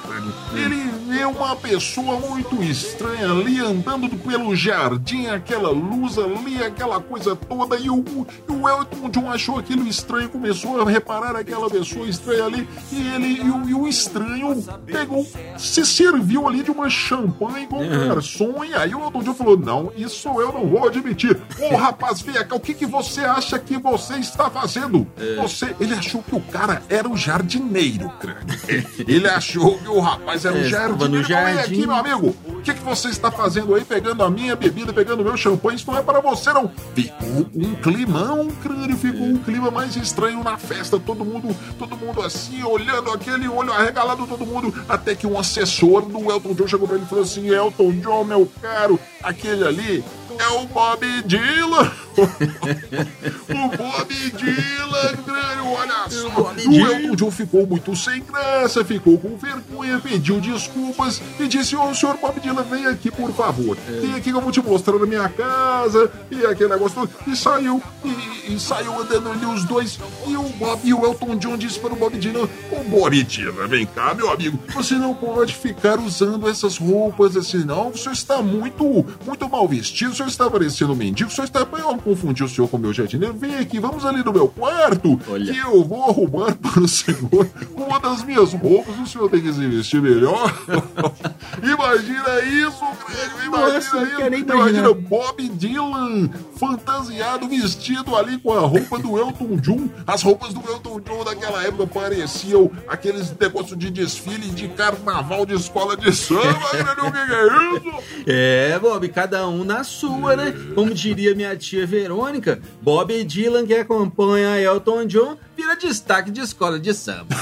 Ele 0.53 0.91
vê 1.07 1.23
uma 1.23 1.55
pessoa 1.55 2.19
muito 2.19 2.61
estranha 2.61 3.31
ali 3.31 3.59
andando 3.61 4.09
pelo 4.17 4.53
jardim, 4.55 5.27
aquela 5.27 5.69
luz 5.69 6.17
ali, 6.17 6.61
aquela 6.61 6.99
coisa 6.99 7.33
toda, 7.33 7.77
e 7.77 7.89
o, 7.89 8.03
o 8.49 8.69
Elton 8.69 9.09
John 9.09 9.31
achou 9.31 9.57
aquilo 9.57 9.87
estranho, 9.87 10.27
começou 10.27 10.81
a 10.81 10.89
reparar 10.89 11.35
aquela 11.37 11.69
pessoa 11.69 12.07
estranha 12.07 12.43
ali, 12.45 12.67
e 12.91 13.07
ele 13.07 13.41
e 13.41 13.49
o, 13.49 13.69
e 13.69 13.73
o 13.73 13.87
estranho 13.87 14.61
pegou, 14.85 15.25
se 15.57 15.85
serviu 15.85 16.47
ali 16.47 16.63
de 16.63 16.71
uma 16.71 16.89
champanhe 16.89 17.67
com 17.67 17.85
o 17.85 18.07
garçom, 18.07 18.63
e 18.63 18.73
aí 18.73 18.93
o 18.93 19.03
Elton 19.03 19.23
John 19.23 19.33
falou: 19.33 19.57
Não, 19.57 19.91
isso 19.95 20.29
eu 20.41 20.51
não 20.51 20.67
vou 20.67 20.87
admitir. 20.87 21.37
Ô 21.59 21.75
rapaz, 21.77 22.21
vem 22.21 22.35
cá, 22.35 22.55
o 22.55 22.59
que, 22.59 22.73
que 22.73 22.85
você 22.85 23.21
acha 23.21 23.57
que 23.59 23.77
você 23.77 24.15
está 24.15 24.49
fazendo? 24.49 25.07
Você. 25.37 25.75
Ele 25.79 25.93
achou 25.93 26.21
que 26.21 26.35
o 26.35 26.41
cara 26.41 26.81
era 26.89 27.09
o 27.09 27.15
jardineiro, 27.17 28.09
crânio. 28.19 28.45
Ele 29.07 29.27
achou 29.27 29.77
que 29.77 29.87
o 29.87 29.99
rapaz 29.99 30.45
era 30.45 30.57
É, 30.57 30.61
o 30.61 30.65
estava 30.65 31.07
no 31.07 31.23
jardineiro. 31.23 31.29
Não, 31.29 31.45
vem 31.45 31.55
jardim. 31.55 31.75
aqui, 31.75 31.87
meu 31.87 31.95
amigo. 31.95 32.35
Que, 32.65 32.73
que 32.73 32.83
você 32.83 33.09
está 33.09 33.29
fazendo 33.29 33.75
aí, 33.75 33.85
pegando 33.85 34.23
a 34.23 34.29
minha 34.29 34.55
bebida, 34.55 34.91
pegando 34.91 35.19
o 35.19 35.23
meu 35.23 35.37
champanhe? 35.37 35.75
Isso 35.75 35.85
não 35.85 35.99
é 35.99 36.01
para 36.01 36.19
você, 36.19 36.51
não. 36.51 36.71
Ficou 36.95 37.45
um 37.53 37.75
climão, 37.75 38.47
crânio. 38.63 38.97
Ficou 38.97 39.21
um 39.21 39.37
clima 39.37 39.69
mais 39.69 39.95
estranho 39.95 40.43
na 40.43 40.57
festa. 40.57 40.99
Todo 40.99 41.23
mundo, 41.23 41.55
todo 41.77 41.95
mundo 41.95 42.23
assim, 42.23 42.63
olhando 42.63 43.11
aquele 43.11 43.47
olho 43.47 43.71
arregalado, 43.71 44.25
todo 44.25 44.47
mundo. 44.47 44.73
Até 44.89 45.13
que 45.13 45.27
um 45.27 45.37
assessor 45.37 46.07
do 46.07 46.31
Elton 46.31 46.55
John 46.55 46.67
chegou 46.67 46.87
para 46.87 46.97
ele 46.97 47.05
e 47.05 47.07
falou 47.07 47.23
assim: 47.23 47.47
Elton 47.49 47.91
John, 48.01 48.23
meu 48.23 48.49
caro, 48.59 48.99
aquele 49.21 49.63
ali 49.63 50.03
é 50.39 50.47
o 50.47 50.65
Bob 50.65 51.05
Dylan. 51.21 51.91
o 53.49 53.77
Bob 53.77 54.13
Dylan, 54.13 55.15
crânio, 55.23 55.71
olha 55.71 56.09
só. 56.09 56.53
O. 56.67 56.73
Elton 56.73 57.15
John 57.15 57.31
ficou 57.31 57.67
muito 57.67 57.95
sem 57.95 58.23
graça, 58.23 58.83
ficou 58.85 59.17
com 59.17 59.35
vergonha, 59.37 59.99
pediu 59.99 60.39
desculpas 60.39 61.21
e 61.39 61.47
disse: 61.47 61.75
Ô 61.75 61.93
senhor 61.93 62.17
Bob 62.17 62.39
Dylan, 62.39 62.63
vem 62.63 62.85
aqui, 62.87 63.11
por 63.11 63.31
favor. 63.33 63.77
Vem 63.87 64.13
aqui 64.13 64.31
que 64.31 64.37
eu 64.37 64.41
vou 64.41 64.51
te 64.51 64.61
mostrar 64.61 64.95
a 64.95 65.05
minha 65.05 65.27
casa 65.29 66.11
e 66.31 66.45
aquele 66.45 66.69
negócio 66.69 66.95
todo. 66.95 67.09
E 67.27 67.35
saiu, 67.35 67.81
e, 68.03 68.53
e 68.53 68.59
saiu 68.59 68.99
andando 69.01 69.29
ali 69.31 69.45
os 69.45 69.63
dois. 69.65 69.99
E 70.27 70.37
o 70.37 70.43
Bob 70.43 70.81
e 70.83 70.93
o 70.93 71.05
Elton 71.05 71.35
John 71.37 71.57
disse 71.57 71.79
para 71.79 71.93
o 71.93 71.95
Bob 71.95 72.17
Dylan: 72.17 72.47
Ô 72.71 72.83
Bob 72.89 73.23
Dylan, 73.23 73.67
vem 73.67 73.85
cá, 73.85 74.13
meu 74.13 74.31
amigo, 74.31 74.59
você 74.73 74.95
não 74.95 75.13
pode 75.13 75.53
ficar 75.53 75.99
usando 75.99 76.49
essas 76.49 76.77
roupas 76.77 77.35
assim, 77.35 77.63
não. 77.63 77.89
O 77.89 77.97
senhor 77.97 78.13
está 78.13 78.41
muito, 78.41 79.05
muito 79.25 79.49
mal 79.49 79.67
vestido, 79.67 80.11
o 80.11 80.15
senhor 80.15 80.29
está 80.29 80.49
parecendo 80.49 80.93
um 80.93 80.95
mendigo, 80.95 81.29
o 81.29 81.33
senhor 81.33 81.45
está. 81.45 81.65
Eu 82.05 82.11
confundi 82.11 82.43
o 82.43 82.47
senhor 82.47 82.67
com 82.67 82.77
o 82.77 82.79
meu 82.79 82.93
jardineiro. 82.93 83.33
Vem 83.33 83.55
aqui, 83.55 83.79
vamos 83.79 84.05
ali 84.05 84.23
no 84.23 84.31
meu 84.31 84.47
quarto 84.47 85.19
Olha. 85.27 85.51
que 85.51 85.57
eu 85.57 85.83
vou 85.83 86.03
arrumar 86.03 86.55
para 86.61 86.79
o 86.79 86.87
senhor 86.87 87.47
uma 87.75 87.99
das 87.99 88.23
minhas 88.23 88.53
roupas. 88.53 88.95
O 88.99 89.07
senhor 89.07 89.29
tem 89.29 89.41
que 89.41 89.51
se 89.51 89.65
vestir 89.67 90.01
melhor. 90.01 90.53
Imagina 91.63 92.41
isso, 92.43 92.85
Grêmio. 93.07 93.45
Imagina 93.45 93.73
Nossa, 93.73 94.03
isso. 94.03 94.53
Imagina. 94.53 94.93
Bob 94.93 95.49
Dylan 95.49 96.29
fantasiado, 96.57 97.47
vestido 97.47 98.15
ali 98.15 98.37
com 98.37 98.53
a 98.53 98.61
roupa 98.61 98.99
do 98.99 99.17
Elton 99.17 99.57
John. 99.57 99.89
As 100.05 100.21
roupas 100.21 100.53
do 100.53 100.61
Elton 100.61 100.99
John 100.99 101.23
daquela 101.23 101.63
época 101.63 101.87
pareciam 101.87 102.71
aqueles 102.87 103.35
negócios 103.37 103.77
de 103.77 103.89
desfile 103.89 104.49
de 104.49 104.67
carnaval 104.69 105.45
de 105.45 105.55
escola 105.55 105.97
de 105.97 106.15
samba. 106.15 106.43
Grêmio, 106.71 107.05
o 107.07 107.11
que 107.11 107.25
que 107.25 107.33
é 107.33 107.89
isso? 107.89 108.23
É, 108.27 108.79
Bob, 108.79 109.09
cada 109.09 109.47
um 109.47 109.63
na 109.63 109.83
sua, 109.83 110.35
né? 110.35 110.53
Como 110.73 110.93
diria 110.93 111.33
minha 111.33 111.55
tia 111.55 111.85
Verônica, 111.95 112.61
Bob 112.81 113.23
Dylan 113.23 113.65
que 113.65 113.73
acompanha 113.73 114.59
Elton 114.59 115.05
John 115.07 115.37
vira 115.55 115.77
destaque 115.77 116.29
de 116.29 116.41
escola 116.41 116.77
de 116.77 116.93
samba. 116.93 117.33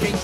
Quem 0.00 0.16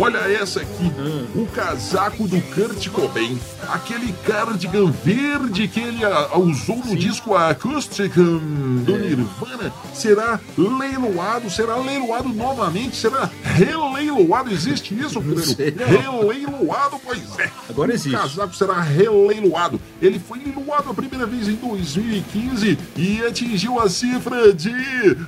o 0.00 0.02
olha 0.02 0.18
essa 0.18 0.60
aqui, 0.60 0.90
o 1.34 1.46
casaco 1.46 2.26
do 2.26 2.40
Kurt 2.40 2.88
Cobain, 2.88 3.38
aquele 3.68 4.12
cardigan 4.24 4.90
verde 4.90 5.68
que 5.68 5.80
ele 5.80 6.02
ah, 6.04 6.38
usou 6.38 6.76
no 6.78 6.96
disco 6.96 7.34
Acoustic 7.36 8.14
do 8.14 8.98
Nirvana, 8.98 9.72
será 9.92 10.40
leiloado, 10.56 11.50
será 11.50 11.76
leiloado 11.76 12.30
novamente, 12.30 12.96
será 12.96 13.28
releiloado, 13.42 14.50
existe 14.50 14.94
isso, 14.98 15.20
não. 15.20 15.34
Releiloado, 15.86 16.98
pois 17.04 17.20
é. 17.38 17.50
Agora 17.68 17.90
O 17.90 17.94
existe. 17.94 18.16
casaco 18.16 18.56
será 18.56 18.80
releiloado. 18.80 19.78
Ele 20.00 20.18
foi 20.18 20.38
leiloado 20.38 20.90
a 20.90 20.94
primeira 20.94 21.26
vez 21.26 21.46
em 21.48 21.56
2015 21.56 22.78
e 22.96 23.22
atingiu 23.24 23.78
a 23.78 23.88
cifra 23.88 24.52
de 24.52 24.70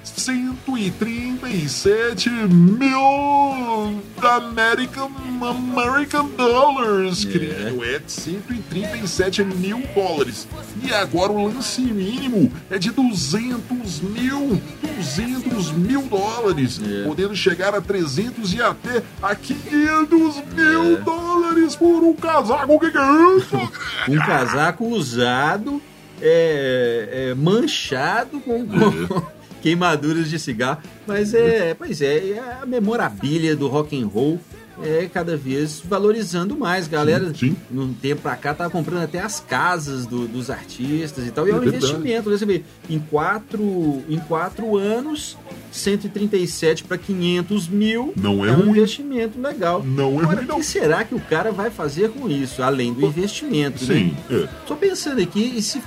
137 0.02 2.31
mil 2.31 4.00
da 4.21 4.41
American, 4.62 5.11
American 5.42 6.28
Dollars, 6.37 7.25
crânio. 7.25 7.83
É 7.85 7.99
de 7.99 8.12
137 8.12 9.42
mil 9.45 9.83
dólares. 9.95 10.47
E 10.83 10.92
agora 10.92 11.33
o 11.33 11.47
lance 11.47 11.81
mínimo 11.81 12.52
é 12.71 12.78
de 12.78 12.90
200 12.90 14.00
mil, 14.00 14.61
200 14.97 15.73
mil 15.73 16.02
dólares, 16.02 16.81
É. 16.83 17.04
podendo 17.04 17.35
chegar 17.35 17.75
a 17.75 17.81
300 17.81 18.54
e 18.54 18.62
até 18.62 19.02
a 19.21 19.35
500 19.35 20.37
mil 20.54 20.97
dólares 21.02 21.75
por 21.76 22.02
um 22.04 22.14
casaco. 22.14 22.75
O 22.75 22.81
que, 22.81 22.90
que 22.90 22.99
é 22.99 23.37
isso? 23.37 23.57
Um 24.09 24.16
casaco 24.19 24.85
usado, 24.87 25.81
é, 26.21 27.28
é, 27.31 27.35
manchado 27.35 28.40
com, 28.40 28.66
com 28.66 29.23
queimaduras 29.62 30.28
de 30.28 30.38
cigarro. 30.38 30.83
Mas 31.07 31.33
é, 31.33 31.73
pois 31.73 32.02
é, 32.02 32.31
é 32.31 32.59
a 32.61 32.66
memorabilia 32.66 33.54
do 33.57 33.69
rock 33.69 33.99
and 33.99 34.07
roll 34.07 34.40
é 34.83 35.09
cada 35.12 35.37
vez 35.37 35.81
valorizando 35.85 36.57
mais. 36.57 36.87
Galera, 36.88 37.29
Sim, 37.29 37.35
sim. 37.50 37.57
num 37.71 37.93
tempo 37.93 38.23
pra 38.23 38.37
cá, 38.37 38.55
tava 38.55 38.71
comprando 38.71 39.02
até 39.02 39.21
as 39.21 39.41
casas 39.41 40.07
do- 40.07 40.26
dos 40.29 40.50
artistas 40.50 41.26
e 41.26 41.31
tal. 41.31 41.47
E 41.47 41.50
é, 41.50 41.52
É 41.52 41.57
um 41.57 41.61
verdade. 41.61 41.85
investimento, 41.85 42.31
né? 42.31 42.37
Você 42.38 42.47
vê, 42.47 42.62
em 42.88 42.99
quatro, 42.99 44.02
em 44.09 44.19
quatro 44.19 44.76
anos, 44.76 45.37
137 45.71 46.85
para 46.85 46.97
500 46.99 47.69
mil. 47.69 48.12
Não 48.17 48.45
é 48.45 48.52
um 48.52 48.57
ruim. 48.61 48.71
investimento 48.71 49.41
legal. 49.41 49.83
Não 49.85 50.19
é 50.21 50.23
Agora, 50.23 50.37
ruim, 50.43 50.50
o 50.50 50.57
que 50.57 50.64
será 50.64 51.05
que 51.05 51.14
o 51.14 51.21
cara 51.21 51.50
vai 51.52 51.71
fazer 51.71 52.11
com 52.11 52.29
isso, 52.29 52.62
além 52.62 52.93
do 52.93 53.05
investimento, 53.07 53.85
né? 53.85 53.95
Sim, 53.95 54.17
é. 54.31 54.49
Tô 54.67 54.76
pensando 54.76 55.21
aqui, 55.21 55.55
e 55.57 55.62
se- 55.62 55.83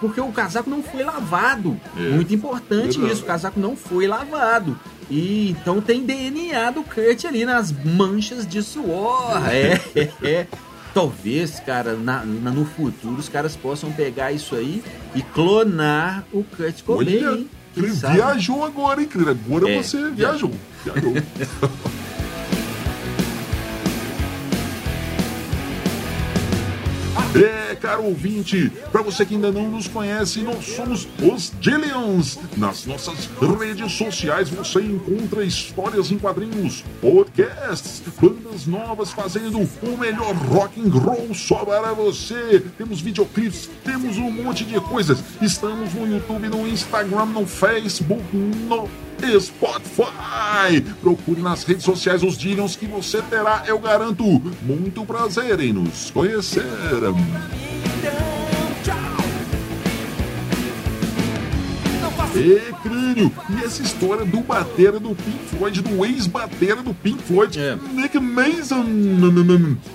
porque 0.00 0.20
o 0.20 0.32
casaco 0.32 0.68
não 0.70 0.82
foi 0.82 1.02
lavado. 1.02 1.78
É. 1.96 2.10
Muito 2.10 2.34
importante 2.34 2.98
isso, 3.06 3.22
o 3.22 3.26
casaco 3.26 3.58
não 3.60 3.76
foi 3.76 4.06
lavado. 4.06 4.78
E 5.10 5.50
então 5.50 5.80
tem 5.80 6.04
DNA 6.06 6.70
do 6.70 6.82
Kurt 6.84 7.24
ali 7.24 7.44
nas 7.44 7.72
manchas 7.72 8.46
de 8.46 8.62
suor. 8.62 9.42
É, 9.48 9.80
é, 9.94 10.10
é. 10.22 10.46
Talvez, 10.94 11.60
cara, 11.60 11.94
na- 11.94 12.24
na- 12.24 12.50
no 12.50 12.64
futuro 12.64 13.16
os 13.18 13.28
caras 13.28 13.54
possam 13.56 13.92
pegar 13.92 14.32
isso 14.32 14.54
aí 14.54 14.82
e 15.14 15.22
clonar 15.22 16.24
o 16.32 16.42
Kurt 16.44 16.82
Cobain, 16.82 17.24
Olha, 17.76 17.92
viajou 18.12 18.64
agora, 18.64 19.00
hein, 19.00 19.06
Crânio? 19.08 19.30
Agora 19.30 19.70
É, 19.70 19.82
você 19.82 20.10
viajou. 20.10 20.52
Viajou. 20.84 21.14
É, 27.32 27.76
caro 27.76 28.06
ouvinte, 28.06 28.72
para 28.90 29.02
você 29.02 29.24
que 29.24 29.34
ainda 29.34 29.52
não 29.52 29.70
nos 29.70 29.86
conhece, 29.86 30.40
nós 30.42 30.64
somos 30.64 31.06
os 31.22 31.52
Gillians. 31.60 32.38
Nas 32.56 32.86
nossas 32.86 33.28
redes 33.58 33.92
sociais 33.92 34.48
você 34.50 34.80
encontra 34.80 35.44
histórias 35.44 36.10
em 36.10 36.18
quadrinhos, 36.18 36.84
podcasts, 37.00 38.02
bandas 38.20 38.66
novas 38.66 39.12
fazendo 39.12 39.60
o 39.60 39.96
melhor 39.96 40.34
rock 40.34 40.80
and 40.80 40.90
roll 40.90 41.32
só 41.32 41.64
para 41.64 41.92
você. 41.92 42.64
Temos 42.76 43.00
videoclipes, 43.00 43.70
temos 43.84 44.16
um 44.16 44.30
monte 44.30 44.64
de 44.64 44.80
coisas. 44.80 45.22
Estamos 45.40 45.94
no 45.94 46.12
YouTube, 46.12 46.48
no 46.48 46.66
Instagram, 46.66 47.26
no 47.26 47.46
Facebook, 47.46 48.24
no 48.34 48.88
Spotify. 49.40 50.80
Procure 51.00 51.40
nas 51.40 51.64
redes 51.64 51.84
sociais 51.84 52.22
os 52.22 52.36
Dillions 52.36 52.76
que 52.76 52.86
você 52.86 53.22
terá, 53.22 53.64
eu 53.66 53.78
garanto, 53.78 54.24
muito 54.62 55.04
prazer 55.04 55.60
em 55.60 55.72
nos 55.72 56.10
conhecer. 56.10 56.64
É, 62.36 62.72
crânio, 62.82 63.32
e 63.50 63.64
essa 63.64 63.82
história 63.82 64.24
do 64.24 64.40
batera 64.40 65.00
do 65.00 65.14
Pink 65.14 65.38
Floyd, 65.56 65.82
do 65.82 66.04
ex-batera 66.04 66.82
do 66.82 66.94
Pink 66.94 67.22
Floyd, 67.22 67.58
É. 67.58 67.76
Nick 67.92 68.18
Mason, 68.18 68.84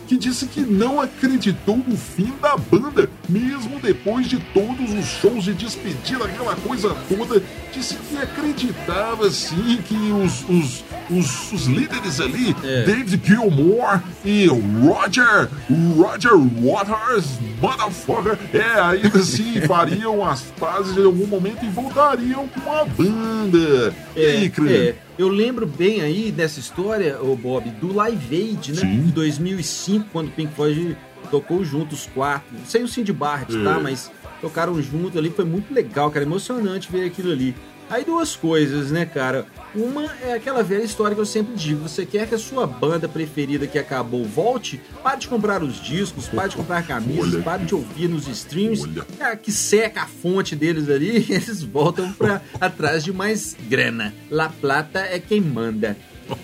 que 0.08 0.18
disse 0.18 0.46
que 0.48 0.62
não 0.62 1.00
acreditou 1.00 1.77
no 1.77 1.96
fim 1.96 2.34
da 2.42 2.58
banda, 2.58 3.10
mesmo 3.30 3.80
depois 3.80 4.27
de 4.27 4.38
todos 4.54 4.94
os 4.94 5.06
shows 5.06 5.46
de 5.46 5.54
despedida, 5.54 6.25
aquela 6.25 6.56
coisa 6.56 6.96
toda, 7.08 7.42
disse 7.74 7.96
que 7.96 8.18
acreditava 8.18 9.30
sim 9.32 9.80
que 9.86 9.96
os, 9.96 10.44
os, 10.50 10.84
os, 11.10 11.52
os 11.52 11.66
líderes 11.68 12.20
ali, 12.20 12.56
É. 12.64 12.84
David 12.84 13.22
Gilmour 13.24 14.02
e 14.24 14.48
Roger, 14.48 15.50
Roger 15.96 16.38
Waters, 16.38 17.26
motherfucker, 17.62 18.38
é, 18.54 18.80
ainda 18.82 19.20
assim 19.20 19.62
fariam 19.68 20.26
as 20.26 20.42
pazes 20.60 20.98
em 20.98 21.06
algum 21.06 21.28
momento 21.28 21.64
e 21.66 21.70
voltariam 21.70 22.48
com 22.48 22.72
a 22.72 22.86
banda. 22.86 23.94
e 24.16 24.26
aí, 24.26 24.50
crânio? 24.50 24.76
é. 24.76 24.96
Eu 25.18 25.30
lembro 25.30 25.66
bem 25.66 26.02
aí 26.02 26.30
dessa 26.30 26.60
história, 26.60 27.18
ô 27.22 27.36
Bob, 27.38 27.70
do 27.80 27.94
Live 27.94 28.36
Aid, 28.36 28.74
né? 28.74 28.82
Sim. 28.82 29.02
De 29.04 29.12
2005, 29.14 30.08
quando 30.12 30.28
o 30.28 30.32
Pink 30.32 30.54
Floyd 30.54 30.98
tocou 31.32 31.64
juntos, 31.64 32.02
os 32.02 32.08
quatro. 32.08 32.46
Sem 32.68 32.84
o 32.84 32.88
Cindy 32.88 33.14
Barrett, 33.14 33.54
tá? 33.64 33.78
É. 33.78 33.80
Mas 33.80 34.12
tocaram 34.41 34.80
junto 34.82 35.18
ali, 35.18 35.30
foi 35.30 35.46
muito 35.46 35.74
legal, 35.74 36.12
cara. 36.12 36.26
Emocionante 36.26 36.91
ver 36.91 37.06
aquilo 37.06 37.32
ali. 37.32 37.56
Aí 37.89 38.04
duas 38.04 38.36
coisas, 38.36 38.91
né, 38.91 39.06
cara? 39.06 39.46
Uma 39.76 40.06
é 40.22 40.34
aquela 40.34 40.64
velha 40.64 40.84
história 40.84 41.14
que 41.14 41.22
eu 41.22 41.26
sempre 41.26 41.54
digo: 41.56 41.82
você 41.82 42.06
quer 42.06 42.28
que 42.28 42.36
a 42.36 42.40
sua 42.40 42.66
banda 42.66 43.10
preferida 43.10 43.68
que 43.68 43.78
acabou 43.78 44.24
volte? 44.24 44.80
Pare 45.04 45.20
de 45.20 45.28
comprar 45.28 45.62
os 45.62 45.82
discos, 45.82 46.28
pare 46.30 46.50
de 46.50 46.56
comprar 46.56 46.88
camisas, 46.88 47.44
pare 47.44 47.66
de 47.66 47.76
ouvir 47.76 48.08
nos 48.08 48.28
streams. 48.28 48.84
É, 49.20 49.36
que 49.36 49.52
seca 49.52 50.04
a 50.04 50.08
fonte 50.08 50.56
deles 50.56 50.90
ali, 50.90 51.26
eles 51.30 51.62
voltam 51.62 52.12
pra 52.14 52.42
atrás 52.60 53.04
de 53.04 53.12
mais 53.12 53.56
grana. 53.68 54.14
La 54.32 54.50
Plata 54.50 55.00
é 55.00 55.20
quem 55.20 55.42
manda. 55.42 55.98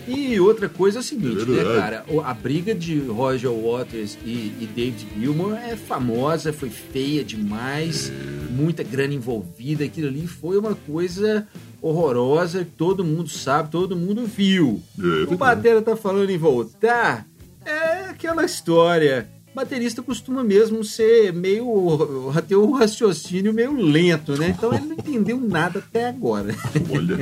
E 0.08 0.40
outra 0.40 0.70
coisa 0.70 1.00
é 1.00 1.02
o 1.02 1.04
seguinte, 1.04 1.44
né, 1.50 1.64
cara? 1.76 2.06
A 2.24 2.34
briga 2.34 2.76
de 2.76 3.00
Roger 3.00 3.50
Waters 3.50 4.18
e, 4.24 4.54
e 4.60 4.70
David 4.76 5.08
Gilmour 5.18 5.56
é 5.56 5.76
famosa, 5.76 6.54
foi 6.54 6.70
feia 6.70 7.24
demais, 7.24 8.12
muita 8.52 8.84
grana 8.84 9.14
envolvida. 9.14 9.84
Aquilo 9.84 10.08
ali 10.08 10.28
foi 10.28 10.58
uma 10.58 10.76
coisa 10.76 11.48
horrorosa 11.82 12.64
que 12.64 12.72
todo 12.72 13.04
mundo 13.04 13.30
sabe, 13.30 13.72
todo 13.72 13.96
mundo 13.96 14.26
viu. 14.26 14.82
É, 14.98 15.02
o 15.02 15.04
verdade. 15.04 15.36
Batera 15.38 15.82
tá 15.82 15.96
falando 15.96 16.30
em 16.30 16.38
voltar, 16.38 17.26
é 17.66 18.10
aquela 18.10 18.46
história. 18.46 19.28
Baterista 19.54 20.02
costuma 20.02 20.44
mesmo 20.44 20.82
ser 20.84 21.34
meio. 21.34 22.32
ter 22.48 22.56
o 22.56 22.72
raciocínio 22.72 23.54
meio 23.54 23.74
lento, 23.74 24.38
né? 24.40 24.56
Então 24.58 24.74
ele 24.74 24.86
não 24.86 24.94
entendeu 24.94 25.38
nada 25.42 25.80
até 25.80 26.08
agora. 26.08 26.56
Olha, 26.90 27.18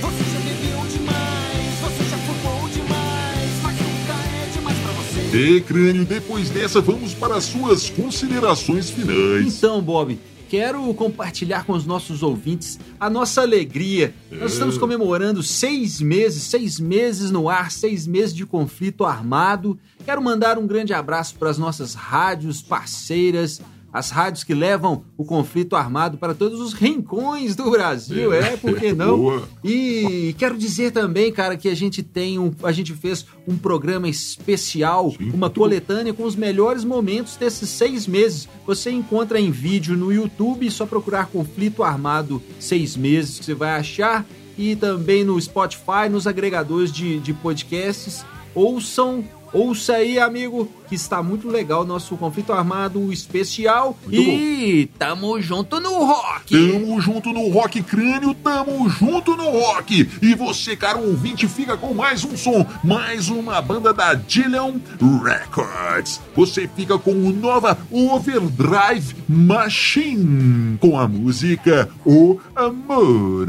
Você 0.00 0.24
já 0.24 0.38
bebeu 0.40 0.86
demais, 0.88 1.74
você 1.82 2.04
já 2.04 2.16
fumou 2.16 2.68
demais, 2.70 3.50
mas 3.62 3.76
nunca 3.76 4.14
é 4.14 4.48
demais 4.54 4.78
pra 4.78 4.92
você. 4.92 5.36
E 5.36 5.60
crânio, 5.60 6.06
depois 6.06 6.48
dessa, 6.48 6.80
vamos 6.80 7.12
para 7.12 7.36
as 7.36 7.44
suas 7.44 7.90
considerações 7.90 8.88
finais. 8.88 9.58
Então, 9.58 9.82
Bob, 9.82 10.18
quero 10.48 10.92
compartilhar 10.94 11.64
com 11.64 11.72
os 11.72 11.84
nossos 11.84 12.22
ouvintes 12.22 12.78
a 12.98 13.10
nossa 13.10 13.42
alegria. 13.42 14.14
Nós 14.30 14.52
estamos 14.52 14.78
comemorando 14.78 15.42
seis 15.42 16.00
meses, 16.00 16.42
seis 16.44 16.78
meses 16.78 17.30
no 17.30 17.48
ar, 17.48 17.70
seis 17.70 18.06
meses 18.06 18.34
de 18.34 18.46
conflito 18.46 19.04
armado. 19.04 19.78
Quero 20.04 20.22
mandar 20.22 20.58
um 20.58 20.66
grande 20.66 20.92
abraço 20.92 21.34
para 21.36 21.50
as 21.50 21.58
nossas 21.58 21.94
rádios 21.94 22.62
parceiras. 22.62 23.60
As 23.96 24.10
rádios 24.10 24.44
que 24.44 24.52
levam 24.52 25.04
o 25.16 25.24
conflito 25.24 25.74
armado 25.74 26.18
para 26.18 26.34
todos 26.34 26.60
os 26.60 26.74
rincões 26.74 27.56
do 27.56 27.70
Brasil, 27.70 28.30
é, 28.30 28.54
por 28.54 28.78
que 28.78 28.92
não? 28.92 29.16
Boa. 29.16 29.48
E 29.64 30.34
quero 30.36 30.58
dizer 30.58 30.90
também, 30.90 31.32
cara, 31.32 31.56
que 31.56 31.66
a 31.66 31.74
gente 31.74 32.02
tem 32.02 32.38
um, 32.38 32.52
a 32.62 32.72
gente 32.72 32.92
fez 32.92 33.24
um 33.48 33.56
programa 33.56 34.06
especial, 34.06 35.12
Sim, 35.12 35.30
uma 35.30 35.48
coletânea 35.48 36.12
com 36.12 36.24
os 36.24 36.36
melhores 36.36 36.84
momentos 36.84 37.36
desses 37.36 37.70
seis 37.70 38.06
meses. 38.06 38.46
Você 38.66 38.90
encontra 38.90 39.40
em 39.40 39.50
vídeo 39.50 39.96
no 39.96 40.12
YouTube, 40.12 40.70
só 40.70 40.84
procurar 40.84 41.28
Conflito 41.28 41.82
Armado 41.82 42.42
seis 42.60 42.98
meses 42.98 43.38
que 43.38 43.46
você 43.46 43.54
vai 43.54 43.70
achar. 43.70 44.26
E 44.58 44.76
também 44.76 45.24
no 45.24 45.40
Spotify, 45.40 46.10
nos 46.10 46.26
agregadores 46.26 46.92
de, 46.92 47.18
de 47.18 47.32
podcasts. 47.32 48.26
Ouçam, 48.54 49.24
ouça 49.52 49.94
aí, 49.94 50.18
amigo, 50.18 50.70
que 50.88 50.94
está 50.94 51.22
muito 51.22 51.48
legal 51.48 51.82
o 51.82 51.86
nosso 51.86 52.16
Conflito 52.16 52.52
Armado 52.52 53.12
especial. 53.12 53.96
Muito 54.06 54.16
e 54.16 54.90
tamo 54.98 55.40
junto 55.40 55.80
no 55.80 56.04
rock! 56.04 56.54
Tamo 56.72 57.00
junto 57.00 57.32
no 57.32 57.48
Rock 57.48 57.82
Crânio, 57.82 58.34
tamo 58.34 58.88
junto 58.88 59.36
no 59.36 59.50
Rock. 59.50 60.08
E 60.22 60.34
você, 60.34 60.76
caro 60.76 61.00
ouvinte, 61.00 61.46
fica 61.48 61.76
com 61.76 61.94
mais 61.94 62.24
um 62.24 62.36
som, 62.36 62.66
mais 62.82 63.28
uma 63.28 63.60
banda 63.60 63.92
da 63.92 64.14
Dillion 64.14 64.74
Records. 65.22 66.20
Você 66.34 66.68
fica 66.68 66.98
com 66.98 67.12
o 67.12 67.32
nova 67.32 67.78
Overdrive 67.90 69.14
Machine, 69.28 70.78
com 70.78 70.98
a 70.98 71.06
música 71.08 71.88
O 72.04 72.38
Amor. 72.54 73.46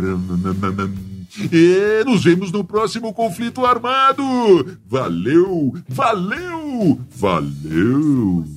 E 1.52 2.04
nos 2.06 2.24
vemos 2.24 2.52
no 2.52 2.64
próximo 2.64 3.14
conflito 3.14 3.66
armado. 3.66 4.24
Valeu, 4.88 5.76
valeu, 5.88 7.00
valeu. 7.16 8.57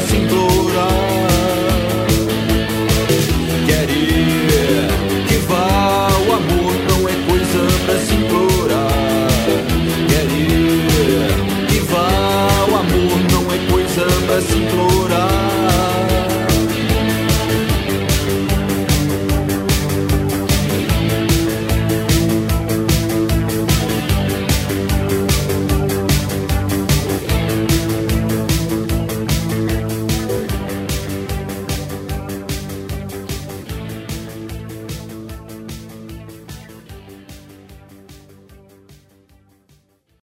Se 0.00 0.16
implorar. 0.16 1.15